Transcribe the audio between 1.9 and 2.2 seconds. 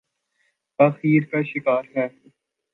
ہے۔